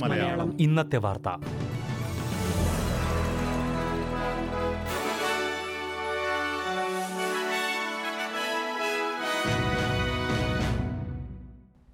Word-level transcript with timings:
മലയാളം. 0.00 0.60
ഇന്നത്തെ 0.60 0.96
വാർത്ത. 0.96 1.28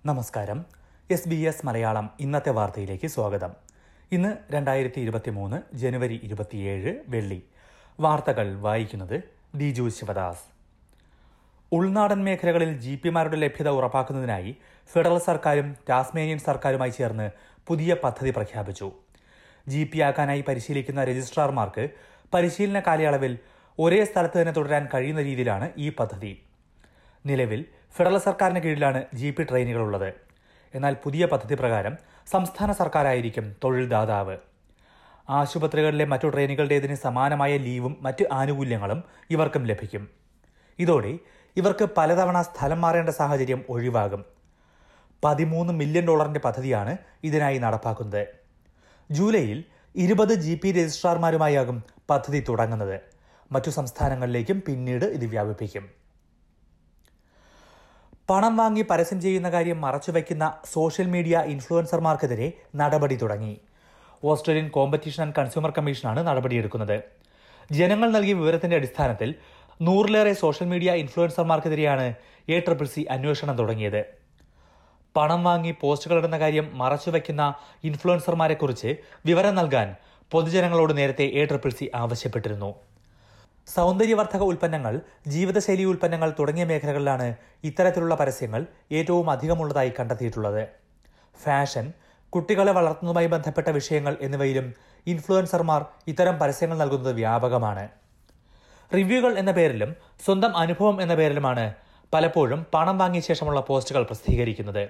നമസ്കാരം. 0.06 0.64
എസ് 1.10 1.28
ബി 1.28 1.34
എസ് 1.34 1.66
മലയാളം 1.66 2.10
ഇന്നത്തെ 2.20 2.50
വാർത്തയിലേക്ക് 2.50 3.06
സ്വാഗതം. 3.06 3.50
ഇന്ന് 4.12 4.36
രണ്ടായിരത്തി 4.50 5.00
ഇരുപത്തി 5.00 5.30
മൂന്ന് 5.30 5.76
ജനുവരി 5.76 6.20
ഇരുപത്തിയേഴ് 6.22 6.94
വെള്ളി. 7.08 7.42
വാർത്തകൾ 8.00 8.60
വായിക്കുന്നത് 8.60 9.22
ദിജു 9.54 9.88
ശിവദാസ്. 9.88 10.61
ഉൾനാടൻ 11.76 12.24
മേഖലകളിൽ 12.24 12.70
ജി 12.80 12.94
പിമാരുടെ 13.02 13.36
ലഭ്യത 13.36 13.68
ഉറപ്പാക്കുന്നതിനായി 13.68 14.50
ഫെഡറൽ 14.92 15.18
സർക്കാരും 15.18 15.68
ടാസ്മേനിയൻ 15.88 16.38
സർക്കാരുമായി 16.38 16.90
ചേർന്ന് 16.90 17.26
പുതിയ 17.68 17.96
പദ്ധതി 18.02 18.30
പ്രഖ്യാപിച്ചു. 18.30 18.88
ജി 19.68 19.82
പി 19.84 20.00
ആക്കാനായി 20.00 20.42
പരിശീലിക്കുന്ന 20.48 21.04
രജിസ്ട്രാർമാർക്ക് 21.04 21.84
പരിശീലന 22.34 22.82
കാലയളവിൽ 22.86 23.38
ഒരേ 23.78 24.04
സ്ഥലത്ത് 24.04 24.38
തന്നെ 24.40 24.52
തുടരാൻ 24.52 24.88
കഴിയുന്ന 24.94 25.22
രീതിയിലാണ് 25.22 25.70
ഈ 25.78 25.88
പദ്ധതി. 25.88 26.32
നിലവിൽ 27.26 27.64
ഫെഡറൽ 27.96 28.18
സർക്കാരിന് 28.18 28.60
കീഴിലാണ് 28.60 29.02
ജി 29.14 29.30
പി 29.30 29.42
ട്രെയിനുകളുള്ളത് 29.42 30.10
എന്നാൽ 30.74 30.94
പുതിയ 31.04 31.24
പദ്ധതി 31.26 31.54
പ്രകാരം 31.54 31.96
സംസ്ഥാന 32.26 32.72
സർക്കാരായിരിക്കും 32.72 33.56
തൊഴിൽ 33.64 33.88
ദാതാവ്. 33.88 34.36
ആശുപത്രികളിലെ 35.28 36.04
മറ്റു 36.04 36.28
ട്രെയിനുകളുടേതിന് 36.28 36.94
സമാനമായ 36.94 37.56
ലീവും 37.56 37.96
മറ്റ് 38.00 38.24
ആനുകൂല്യങ്ങളും 38.32 39.04
ഇവർക്കും 39.30 39.64
ലഭിക്കും. 39.66 40.04
ഇതോടെ 40.78 41.12
ഇവർക്ക് 41.56 41.88
പലതവണ 41.96 42.42
സ്ഥലം 42.42 42.80
മാറേണ്ട 42.80 43.10
സാഹചര്യം 43.10 43.64
ഒഴിവാകും. 43.68 44.24
പതിമൂന്ന് 45.24 45.72
മില്യൺ 45.72 46.06
ഡോളറിന്റെ 46.06 46.40
പദ്ധതിയാണ് 46.40 46.96
ഇതിനായി 47.24 47.58
നടപ്പാക്കുന്നത്. 47.58 48.26
ജൂലൈയിൽ 49.10 49.64
ഇരുപത് 49.96 50.34
ജി 50.34 50.60
പി 50.64 50.72
രജിസ്ട്രാർമാരുമായാകും 50.72 51.82
പദ്ധതി 52.10 52.44
തുടങ്ങുന്നത്. 52.48 53.00
മറ്റു 53.52 53.70
സംസ്ഥാനങ്ങളിലേക്കും 53.70 54.62
പിന്നീട് 54.66 55.04
ഇത് 55.04 55.26
വ്യാപിപ്പിക്കും. 55.26 55.90
പണം 58.30 58.56
വാങ്ങി 58.56 58.82
പരസ്യം 58.82 59.20
ചെയ്യുന്ന 59.20 59.50
കാര്യം 59.50 59.80
മറച്ചുവെക്കുന്ന 59.80 60.58
സോഷ്യൽ 60.72 61.06
മീഡിയ 61.06 61.42
ഇൻഫ്ലുവൻസർമാർക്കെതിരെ 61.46 62.52
നടപടി 62.76 63.16
തുടങ്ങി. 63.16 63.60
ഓസ്ട്രേലിയൻ 64.24 64.68
കോമ്പറ്റീഷൻ 64.68 65.22
ആൻഡ് 65.22 65.34
കൺസ്യൂമർ 65.34 65.72
കമ്മീഷനാണ് 65.78 66.26
നടപടിയെടുക്കുന്നത്. 66.26 67.02
ജനങ്ങൾ 67.72 68.10
നൽകിയ 68.10 68.32
വിവരത്തിന്റെ 68.32 68.76
അടിസ്ഥാനത്തിൽ 68.76 69.34
നൂറിലേറെ 69.86 70.32
സോഷ്യൽ 70.40 70.66
മീഡിയ 70.72 70.90
ഇൻഫ്ലുവൻസർമാർക്കെതിരെയാണ് 71.02 72.04
എ 72.54 72.56
ട്രിപ്പിൾ 72.60 72.86
സി 72.86 73.02
അന്വേഷണം 73.14 73.54
തുടങ്ങിയത്. 73.58 74.02
പണം 75.16 75.40
വാങ്ങി 75.44 75.72
പോസ്റ്റുകൾ 75.80 76.18
ഇടുന്ന 76.18 76.38
കാര്യം 76.38 76.66
മറച്ചുവെക്കുന്ന 76.80 77.42
ഇൻഫ്ലുവൻസർമാരെക്കുറിച്ച് 77.88 78.90
വിവരം 79.28 79.54
നൽകാൻ 79.54 79.88
പൊതുജനങ്ങളോട് 80.32 80.92
നേരത്തെ 80.98 81.24
എ 81.40 81.44
ട്രിപ്പിൾ 81.44 81.72
സി 81.78 81.86
ആവശ്യപ്പെട്ടിരുന്നു. 82.02 82.70
സൗന്ദര്യവർദ്ധക 83.68 84.42
ഉൽപ്പന്നങ്ങൾ 84.50 84.94
ജീവിതശൈലി 85.26 85.84
ഉൽപ്പന്നങ്ങൾ 85.84 86.30
തുടങ്ങിയ 86.38 86.64
മേഖലകളിലാണ് 86.64 87.28
ഇത്തരത്തിലുള്ള 87.64 88.14
പരസ്യങ്ങൾ 88.14 88.62
ഏറ്റവും 88.92 89.30
അധികമുള്ളതായി 89.30 89.92
കണ്ടെത്തിയിട്ടുള്ളത്. 89.98 90.62
ഫാഷൻ 91.44 91.88
കുട്ടികളെ 92.32 92.72
വളർത്തുന്നതുമായി 92.72 93.30
ബന്ധപ്പെട്ട 93.34 93.68
വിഷയങ്ങൾ 93.78 94.14
എന്നിവയിലും 94.20 94.68
ഇൻഫ്ലുവൻസർമാർ 95.06 95.82
ഇത്തരം 96.12 96.38
പരസ്യങ്ങൾ 96.38 96.78
നൽകുന്നത് 96.78 97.14
വ്യാപകമാണ്. 97.14 97.84
റിവ്യൂകൾ 98.94 99.38
എന്ന 99.38 99.52
പേരിലും 99.52 99.96
സ്വന്തം 100.24 100.56
അനുഭവം 100.56 101.02
എന്ന 101.02 101.14
പേരിലുമാണ് 101.14 101.74
പലപ്പോഴും 102.14 102.66
പണം 102.74 102.98
വാങ്ങിയ 102.98 103.20
ശേഷമുള്ള 103.20 103.60
പോസ്റ്റുകൾ 103.60 104.02
പ്രസിദ്ധീകരിക്കുന്നത്. 104.02 104.88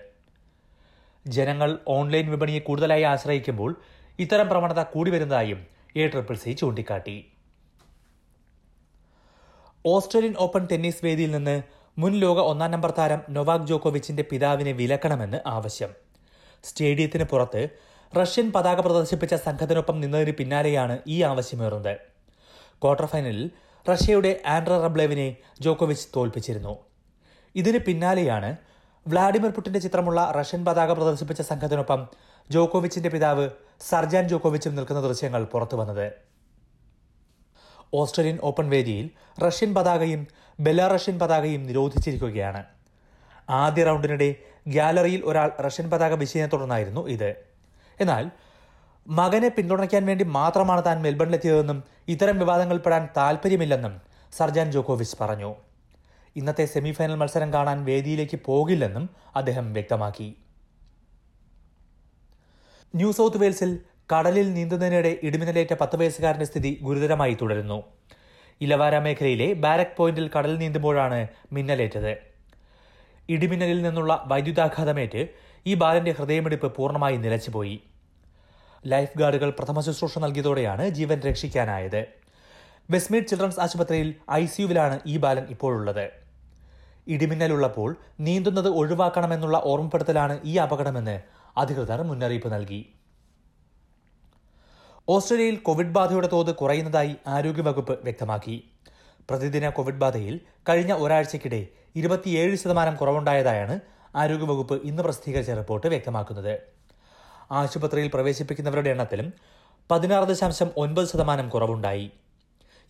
ജനങ്ങൾ 1.26 1.78
ഓൺലൈൻ 1.88 2.30
വിപണിയെ 2.30 2.58
കൂടുതലായി 2.58 3.02
ആശ്രയിക്കുമ്പോൾ 3.02 3.80
ഇത്തരം 4.18 4.48
പ്രവണത 4.48 4.82
കൂടി 4.82 5.10
വരുന്നതായും 5.10 5.66
എ 5.96 6.08
ട്രിപ്പിൾ 6.08 6.36
സി 6.36 6.52
ചൂണ്ടിക്കാട്ടി. 6.52 7.26
ഓസ്ട്രേലിയൻ 9.86 10.34
ഓപ്പൺ 10.38 10.68
ടെന്നീസ് 10.72 11.04
വേദിയിൽ 11.04 11.30
നിന്ന് 11.30 11.62
മുൻ 11.98 12.12
ലോക 12.12 12.38
ഒന്നാം 12.38 12.70
നമ്പർ 12.70 12.90
താരം 12.90 13.20
നൊവാക് 13.30 13.66
ജോക്കോവിച്ചിന്റെ 13.66 14.24
പിതാവിനെ 14.30 14.72
വിലക്കണമെന്ന് 14.72 15.40
ആവശ്യം. 15.46 15.88
സ്റ്റേഡിയത്തിന് 16.64 17.24
പുറത്ത് 17.24 17.68
റഷ്യൻ 18.16 18.52
പതാക 18.52 18.80
പ്രദർശിപ്പിച്ച 18.80 19.34
സംഘത്തിനൊപ്പം 19.34 20.00
നിന്നതിന് 20.00 20.32
പിന്നാലെയാണ് 20.32 20.98
ഈ 21.06 21.22
ആവശ്യമേറുന്നത്. 21.22 21.96
ക്വാർട്ടർ 22.82 23.06
ഫൈനലിൽ 23.06 23.50
റഷ്യയുടെ 23.90 24.42
ആൻഡ്ര 24.46 24.72
റബ്ലേവിനെ 24.72 25.36
ജോക്കോവിച്ച് 25.60 26.08
തോൽപ്പിച്ചിരുന്നു. 26.16 26.78
ഇതിന് 27.54 27.78
പിന്നാലെയാണ് 27.78 28.56
വ്ളാഡിമിർ 29.08 29.50
പുടിന്റെ 29.50 29.80
ചിത്രമുള്ള 29.80 30.32
റഷ്യൻ 30.36 30.64
പതാക 30.64 30.92
പ്രദർശിപ്പിച്ച 30.92 31.42
സംഘത്തിനൊപ്പം 31.42 32.08
ജോക്കോവിച്ചിന്റെ 32.50 33.08
പിതാവ് 33.08 33.50
സർജാൻ 33.80 34.28
ജോക്കോവിച്ചും 34.28 34.76
നിൽക്കുന്ന 34.76 35.00
ദൃശ്യങ്ങൾ 35.00 35.44
പുറത്തുവന്നത് 35.44 36.12
ഓസ്ട്രേലിയൻ 37.94 38.38
ഓപ്പൺ 38.42 38.70
വേദിയിൽ 38.70 39.10
റഷ്യൻ 39.40 39.74
പതാകയും 39.74 40.26
ബെലാറഷ്യൻ 40.60 41.18
പതാകയും 41.18 41.66
നിരോധിച്ചിരിക്കുകയാണ്. 41.66 42.64
ആദ്യ 43.50 43.84
റൗണ്ടിനിടെ 43.84 44.34
ഗ്യാലറിയിൽ 44.68 45.22
ഒരാൾ 45.24 45.52
റഷ്യൻ 45.60 45.90
പതാക 45.90 46.12
വീശിയതിനെ 46.12 46.50
തുടർന്നായിരുന്നു 46.52 47.08
ഇത്. 47.08 47.36
എന്നാൽ 48.00 48.30
മകനെ 49.06 49.48
പിന്തുണയ്ക്കാൻ 49.48 50.06
വേണ്ടി 50.06 50.24
മാത്രമാണ് 50.24 50.84
താൻ 50.84 51.02
മെൽബണിലെത്തിയതെന്നും 51.02 51.82
ഇത്തരം 52.08 52.38
വിവാദങ്ങൾ 52.38 52.76
പെടാൻ 52.76 53.08
താൽപ്പര്യമില്ലെന്നും 53.16 54.00
സർജാൻ 54.32 54.72
ജോക്കോവിച്ച് 54.72 55.16
പറഞ്ഞു. 55.20 55.54
ഇന്നത്തെ 56.36 56.64
സെമിഫൈനൽ 56.64 57.14
മത്സരം 57.14 57.52
കാണാൻ 57.52 57.84
വേദിയിലേക്ക് 57.84 58.38
പോകില്ലെന്നും 58.44 59.10
അദ്ദേഹം 59.36 59.72
വ്യക്തമാക്കി. 59.72 60.36
ന്യൂ 62.94 63.12
സൗത്ത് 63.12 63.36
വെയിൽസിൽ 63.36 63.78
കടലിൽ 64.14 64.54
നീന്തുന്നതിനിടെ 64.54 65.18
ഇടിമിന്നലേറ്റ 65.22 65.74
പത്ത് 65.74 65.96
വയസ്സുകാരന്റെ 65.96 66.44
സ്ഥിതി 66.44 66.78
ഗുരുതരമായി 66.82 67.36
തുടരുന്നു. 67.42 67.82
ഇലവാര 68.60 68.98
മേഖലയിലെ 68.98 69.52
ബാരക് 69.52 69.96
പോയിന്റിൽ 69.96 70.30
കടലിൽ 70.38 70.56
നീന്തുമ്പോഴാണ് 70.56 71.28
മിന്നലേറ്റത്. 71.52 72.16
ഇടിമിന്നലിൽ 73.28 73.82
നിന്നുള്ള 73.82 74.24
വൈദ്യുതാഘാതമേറ്റ് 74.26 75.28
ഈ 75.66 75.74
ബാലന്റെ 75.74 76.12
ഹൃദയമിടിപ്പ് 76.12 76.76
പൂർണമായി 76.76 77.16
നിലച്ചുപോയി. 77.16 77.82
ലൈഫ് 78.86 79.18
ഗാർഡുകൾ 79.18 79.50
പ്രഥമ 79.50 79.80
ശുശ്രൂഷ 79.80 80.18
നൽകിയതോടെയാണ് 80.18 80.88
ജീവൻ 80.88 81.20
രക്ഷിക്കാനായത്. 81.20 82.06
വെസ്റ്റ്മീഡ് 82.90 83.26
ചിൽഡ്രൻസ് 83.26 83.60
ആശുപത്രിയിൽ 83.60 84.14
ഐ 84.30 84.46
സിയുവിലാണ് 84.46 85.00
ഈ 85.06 85.16
ബാലൻ 85.16 85.44
ഇപ്പോഴുള്ളത്. 85.44 86.10
ഇടിമിന്നലുള്ളപ്പോൾ 87.08 87.96
നീന്തുന്നത് 88.20 88.68
ഒഴിവാക്കണമെന്നുള്ള 88.68 89.60
ഓർമ്മപ്പെടുത്തലാണ് 89.64 90.40
ഈ 90.44 90.56
അപകടമെന്ന് 90.56 91.20
അധികൃതർ 91.56 92.02
മുന്നറിയിപ്പ് 92.02 92.52
നൽകി. 92.52 92.92
ഓസ്ട്രേലിയയിൽ 95.08 95.56
കോവിഡ് 95.56 95.94
ബാധയുടെ 95.96 96.26
തോത് 96.26 96.54
കുറയുന്നതായി 96.54 97.16
ആരോഗ്യവകുപ്പ് 97.26 97.98
വ്യക്തമാക്കി. 98.02 98.70
പ്രതിദിന 99.30 99.68
കോവിഡ് 99.68 99.94
ബാധയിൽ 99.94 100.40
കഴിഞ്ഞ 100.68 100.92
ഒരാഴ്ചയ്ക്കിടെ 100.92 101.66
ഇരുപത്തിയേഴ് 101.96 102.56
ശതമാനം 102.56 102.96
കുറവുണ്ടായതായാണ് 102.96 103.80
ആരോഗ്യവകുപ്പ് 104.16 104.82
ഇന്ന് 104.82 105.02
പ്രസിദ്ധീകരിച്ച 105.02 105.50
റിപ്പോർട്ട് 105.50 105.86
വ്യക്തമാക്കുന്നത്. 105.86 106.58
ആശുപത്രിയിൽ 107.50 108.10
പ്രവേശിപ്പിക്കുന്നവരുടെ 108.14 108.90
എണ്ണത്തിലും 108.90 109.32
പതിനാറ് 109.90 110.28
ദശാംശം 110.28 110.70
ഒൻപത് 110.76 111.08
ശതമാനം 111.08 111.48
കുറവുണ്ടായി. 111.48 112.10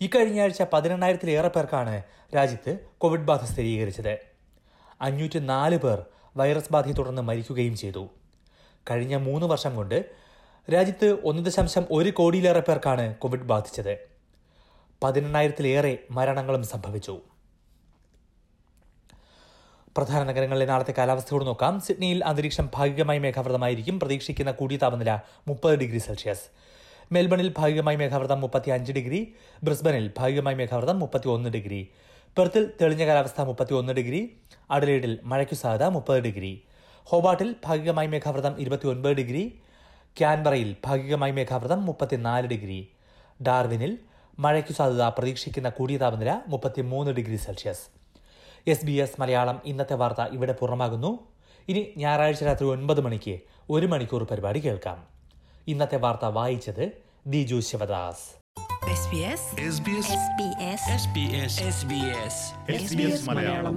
ഇക്കഴിഞ്ഞ 0.00 0.40
ആഴ്ച 0.40 0.62
പതിനെണ്ണായിരത്തിലേറെ 0.72 1.48
പേർക്കാണ് 1.48 2.02
രാജ്യത്ത് 2.36 2.78
കോവിഡ് 2.98 3.20
ബാധ 3.20 3.44
സ്ഥിരീകരിച്ചത്. 3.44 4.18
അഞ്ഞൂറ്റി 5.00 5.38
നാല് 5.38 5.78
പേർ 5.78 6.04
വൈറസ് 6.36 6.72
ബാധയെ 6.72 6.92
തുടർന്ന് 6.92 7.22
മരിക്കുകയും 7.22 7.76
ചെയ്തു. 7.76 8.08
കഴിഞ്ഞ 8.90 9.16
മൂന്ന് 9.16 9.46
വർഷം 9.46 9.76
കൊണ്ട് 9.76 10.10
രാജ്യത്ത് 10.72 11.18
ഒന്ന് 11.24 11.44
ദശാംശം 11.44 11.84
ഒരു 11.90 12.10
കോടിയിലേറെ 12.10 12.60
പേർക്കാണ് 12.60 13.14
കോവിഡ് 13.14 13.40
ബാധിച്ചത്. 13.40 13.98
പതിനെണ്ണായിരത്തിലേറെ 15.02 15.98
മരണങ്ങളും 16.10 16.62
സംഭവിച്ചു. 16.62 17.20
പ്രധാന 19.96 20.24
നഗരങ്ങളിലെ 20.24 20.66
നാളത്തെ 20.66 20.94
കാലാവസ്ഥയോട് 20.98 21.46
നോക്കാം. 21.46 21.80
സിഡ്നിയിൽ 21.80 22.24
അന്തരീക്ഷം 22.24 22.68
ഭാഗികമായി 22.74 23.18
മേഘാവൃതമായിരിക്കും. 23.18 24.00
പ്രതീക്ഷിക്കുന്ന 24.00 24.50
കൂടിയ 24.50 24.76
താപനില 24.76 25.18
മുപ്പത് 25.48 25.78
ഡിഗ്രി 25.78 25.98
സെൽഷ്യസ്. 25.98 26.46
മെൽബണിൽ 27.12 27.54
ഭാഗികമായി 27.58 27.96
മേഘാവൃതം 27.96 28.40
മുപ്പത്തി 28.40 28.70
അഞ്ച് 28.70 28.92
ഡിഗ്രി. 28.92 29.34
ബ്രിസ്ബനിൽ 29.64 30.10
ഭാഗികമായി 30.18 30.56
മേഘാവൃതം 30.56 30.98
മുപ്പത്തി 30.98 31.28
ഒന്ന് 31.28 31.50
ഡിഗ്രി. 31.50 31.88
പെർത്തിൽ 32.38 32.72
തെളിഞ്ഞ 32.80 33.06
കാലാവസ്ഥ 33.06 33.40
മുപ്പത്തി 33.40 33.74
ഒന്ന് 33.74 33.92
ഡിഗ്രി. 33.92 34.36
അഡലേഡിൽ 34.70 35.18
മഴയ്ക്കു 35.22 35.54
സാധ്യത 35.54 35.88
മുപ്പത് 35.88 36.20
ഡിഗ്രി. 36.20 36.62
ഹോബാട്ടിൽ 37.04 37.54
ഭാഗികമായി 37.64 38.06
മേഘാവൃതം 38.06 38.60
ഇരുപത്തി 38.60 38.86
ഒൻപത് 38.86 39.12
ഡിഗ്രി. 39.12 39.58
ക്യാൻബറയിൽ 40.18 40.76
ഭാഗികമായി 40.84 41.32
മേഘാവൃതം 41.32 41.86
മുപ്പത്തിനാല് 41.86 42.46
ഡിഗ്രി. 42.46 42.88
ഡാർവിനിൽ 43.42 43.98
മഴയ്ക്കു 44.38 44.72
സാധ്യത 44.72 45.02
പ്രതീക്ഷിക്കുന്ന 45.02 45.68
കൂടിയ 45.68 45.96
താപനില 45.96 46.40
മുപ്പത്തിമൂന്ന് 46.48 47.12
degree 47.12 47.36
Celsius. 47.36 48.01
S 48.66 48.86
B 48.86 48.92
S 48.92 49.20
Malayalam 49.20 49.60
ഇന്നത്തെ 49.64 49.94
വാർത്ത 49.94 50.22
ഇവിടെ 50.22 50.52
പൂർണമാകുന്നു. 50.52 51.18
ഇനി 51.68 51.92
ഞായറാഴ്ച 51.96 52.44
രാത്രി 52.44 52.66
ഒൻപത് 52.66 53.00
മണിക്ക് 53.00 53.38
ഒരു 53.70 53.86
മണിക്കൂർ 53.86 54.24
പരിപാടി 54.24 54.60
കേൾക്കാം. 54.60 55.04
ഇന്നത്തെ 55.66 55.96
വാർത്ത 55.96 56.24
വായിച്ചത് 56.24 56.92
ദിജു 57.26 57.60
ശിവദാസ്. 57.60 58.42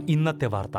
ഇന്നത്തെ 0.07 0.45
വാർത്ത. 0.45 0.77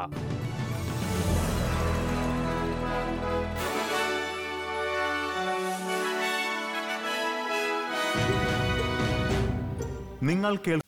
നിങ്ങൾ 10.23 10.57
കേൾ 10.57 10.81